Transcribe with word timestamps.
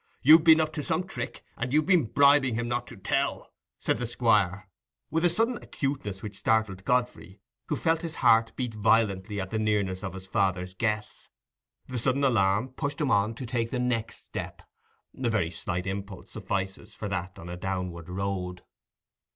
You've 0.23 0.43
been 0.43 0.59
up 0.59 0.73
to 0.73 0.81
some 0.81 1.03
trick, 1.05 1.43
and 1.57 1.71
you've 1.71 1.85
been 1.85 2.05
bribing 2.05 2.55
him 2.55 2.67
not 2.67 2.87
to 2.87 2.97
tell," 2.97 3.53
said 3.77 3.99
the 3.99 4.07
Squire, 4.07 4.67
with 5.11 5.23
a 5.23 5.29
sudden 5.29 5.57
acuteness 5.57 6.23
which 6.23 6.39
startled 6.39 6.85
Godfrey, 6.85 7.39
who 7.67 7.75
felt 7.75 8.01
his 8.01 8.15
heart 8.15 8.51
beat 8.55 8.73
violently 8.73 9.39
at 9.39 9.51
the 9.51 9.59
nearness 9.59 10.03
of 10.03 10.15
his 10.15 10.25
father's 10.25 10.73
guess. 10.73 11.29
The 11.85 11.99
sudden 11.99 12.23
alarm 12.23 12.69
pushed 12.69 12.99
him 12.99 13.11
on 13.11 13.35
to 13.35 13.45
take 13.45 13.69
the 13.69 13.77
next 13.77 14.25
step—a 14.25 15.29
very 15.29 15.51
slight 15.51 15.85
impulse 15.85 16.31
suffices 16.31 16.95
for 16.95 17.07
that 17.09 17.37
on 17.37 17.47
a 17.47 17.55
downward 17.55 18.09
road. 18.09 18.63